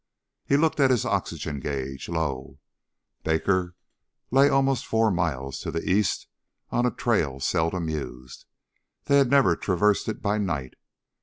[0.47, 2.09] He looked at his oxygen gauge.
[2.09, 2.57] Low.
[3.23, 3.75] Baker
[4.31, 6.27] lay almost four miles to the east
[6.71, 8.45] on a trail seldom used.
[9.05, 10.73] They had never traversed it by night.